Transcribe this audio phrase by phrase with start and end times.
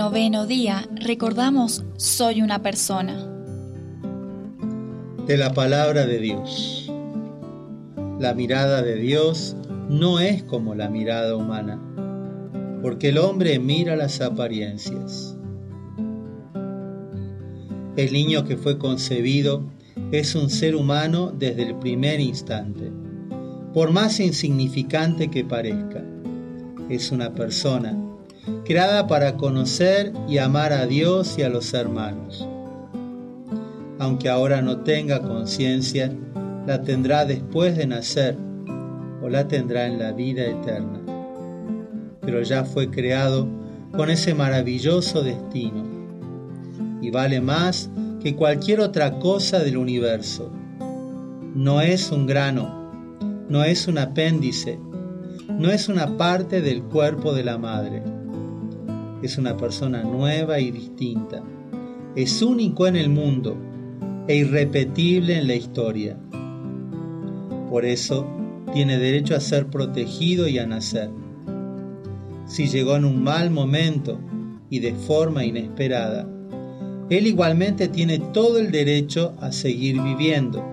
[0.00, 3.18] noveno día recordamos Soy una persona.
[5.26, 6.90] De la palabra de Dios.
[8.18, 9.56] La mirada de Dios
[9.90, 11.78] no es como la mirada humana,
[12.80, 15.36] porque el hombre mira las apariencias.
[17.94, 19.64] El niño que fue concebido
[20.12, 22.90] es un ser humano desde el primer instante,
[23.74, 26.02] por más insignificante que parezca.
[26.88, 28.09] Es una persona
[28.64, 32.46] creada para conocer y amar a Dios y a los hermanos.
[33.98, 36.12] Aunque ahora no tenga conciencia,
[36.66, 38.36] la tendrá después de nacer
[39.22, 41.00] o la tendrá en la vida eterna.
[42.20, 43.48] Pero ya fue creado
[43.96, 45.84] con ese maravilloso destino
[47.02, 47.90] y vale más
[48.22, 50.50] que cualquier otra cosa del universo.
[51.54, 54.78] No es un grano, no es un apéndice,
[55.48, 58.02] no es una parte del cuerpo de la madre.
[59.22, 61.42] Es una persona nueva y distinta.
[62.16, 63.56] Es único en el mundo
[64.26, 66.18] e irrepetible en la historia.
[67.68, 68.26] Por eso
[68.72, 71.10] tiene derecho a ser protegido y a nacer.
[72.46, 74.18] Si llegó en un mal momento
[74.70, 76.28] y de forma inesperada,
[77.10, 80.64] él igualmente tiene todo el derecho a seguir viviendo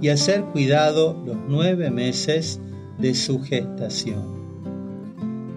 [0.00, 2.60] y a ser cuidado los nueve meses
[2.98, 4.40] de su gestación.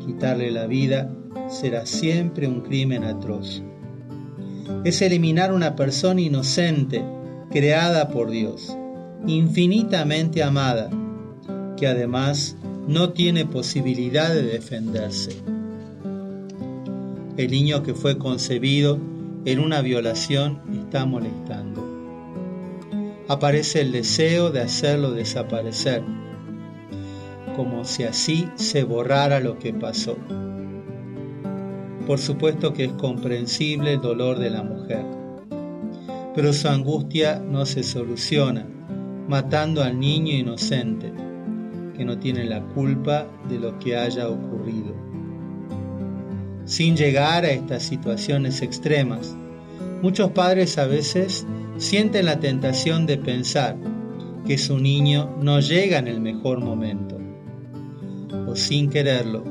[0.05, 1.09] Quitarle la vida
[1.49, 3.61] será siempre un crimen atroz.
[4.83, 7.03] Es eliminar una persona inocente,
[7.51, 8.75] creada por Dios,
[9.27, 10.89] infinitamente amada,
[11.77, 15.31] que además no tiene posibilidad de defenderse.
[17.37, 18.99] El niño que fue concebido
[19.45, 21.83] en una violación está molestando.
[23.27, 26.03] Aparece el deseo de hacerlo desaparecer,
[27.55, 30.17] como si así se borrara lo que pasó.
[32.07, 35.05] Por supuesto que es comprensible el dolor de la mujer,
[36.35, 38.67] pero su angustia no se soluciona
[39.27, 41.13] matando al niño inocente,
[41.95, 45.13] que no tiene la culpa de lo que haya ocurrido
[46.65, 49.35] sin llegar a estas situaciones extremas.
[50.01, 51.45] Muchos padres a veces
[51.77, 53.77] sienten la tentación de pensar
[54.45, 57.17] que su niño no llega en el mejor momento,
[58.47, 59.43] o sin quererlo,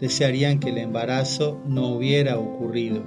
[0.00, 3.02] desearían que el embarazo no hubiera ocurrido.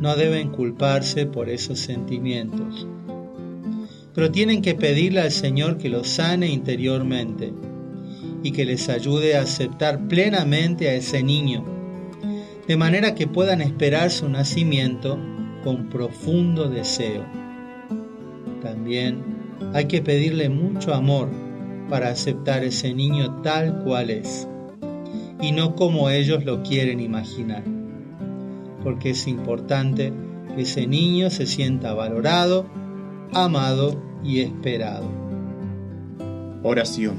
[0.00, 2.86] No deben culparse por esos sentimientos,
[4.14, 7.52] pero tienen que pedirle al Señor que los sane interiormente
[8.42, 11.80] y que les ayude a aceptar plenamente a ese niño
[12.70, 15.18] de manera que puedan esperar su nacimiento
[15.64, 17.26] con profundo deseo.
[18.62, 19.24] También
[19.74, 21.28] hay que pedirle mucho amor
[21.88, 24.46] para aceptar ese niño tal cual es
[25.42, 27.62] y no como ellos lo quieren imaginar,
[28.82, 30.12] porque es importante
[30.54, 32.66] que ese niño se sienta valorado,
[33.32, 35.10] amado y esperado.
[36.62, 37.16] Oración.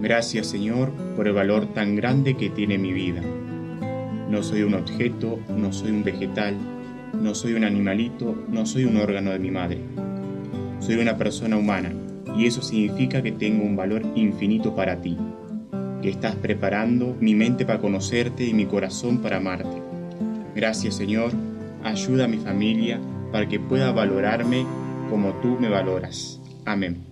[0.00, 3.22] Gracias Señor por el valor tan grande que tiene mi vida
[4.28, 6.54] no soy un objeto, no soy un vegetal,
[7.14, 9.78] no soy un animalito, no soy un órgano de mi madre.
[10.80, 11.92] Soy una persona humana
[12.36, 15.16] y eso significa que tengo un valor infinito para ti,
[16.02, 19.82] que estás preparando mi mente para conocerte y mi corazón para amarte.
[20.54, 21.32] Gracias Señor,
[21.84, 23.00] ayuda a mi familia
[23.32, 24.66] para que pueda valorarme
[25.10, 26.40] como tú me valoras.
[26.64, 27.07] Amén.